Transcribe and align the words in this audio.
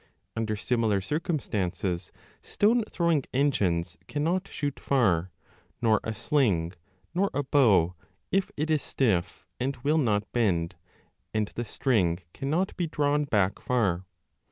Under 0.35 0.55
similar 0.55 0.99
circumstances 0.99 2.11
stone 2.41 2.83
throwing 2.89 3.23
engines 3.35 3.99
cannot 4.07 4.47
shoot 4.47 4.79
far, 4.79 5.29
nor 5.79 5.99
a 6.03 6.15
sling, 6.15 6.73
nor 7.13 7.27
15 7.35 7.39
a 7.39 7.43
bow, 7.43 7.95
if 8.31 8.49
it 8.57 8.71
is 8.71 8.81
stiff 8.81 9.45
and 9.59 9.77
will 9.83 9.99
not 9.99 10.31
bend, 10.31 10.75
and 11.35 11.49
the 11.53 11.65
string 11.65 12.17
cannot 12.33 12.75
be 12.77 12.87
drawn 12.87 13.25
back 13.25 13.59
far. 13.61 14.07